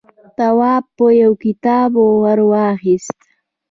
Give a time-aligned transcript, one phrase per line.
[0.37, 0.85] تواب
[1.21, 1.91] يو کتاب
[2.23, 3.19] ور واخيست.